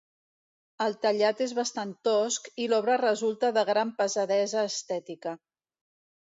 [0.85, 5.39] El tallat és bastant tosc i l'obra resulta de gran pesadesa estètica.